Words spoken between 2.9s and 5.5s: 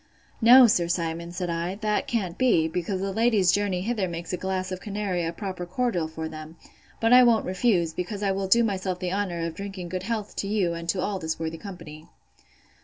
the ladies' journey hither makes a glass of canary a